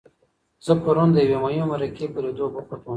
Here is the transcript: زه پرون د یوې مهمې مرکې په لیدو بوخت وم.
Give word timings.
زه 0.65 0.73
پرون 0.83 1.09
د 1.13 1.17
یوې 1.33 1.37
مهمې 1.61 1.65
مرکې 1.71 2.05
په 2.13 2.19
لیدو 2.23 2.45
بوخت 2.53 2.69
وم. 2.79 2.89